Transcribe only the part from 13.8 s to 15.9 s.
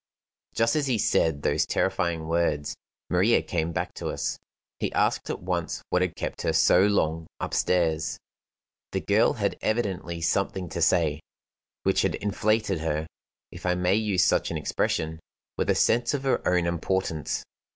use such an expression) with a